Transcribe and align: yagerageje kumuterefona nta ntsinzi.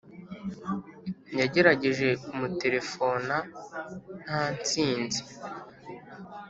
yagerageje 1.39 2.07
kumuterefona 2.23 3.35
nta 4.23 4.41
ntsinzi. 4.55 5.21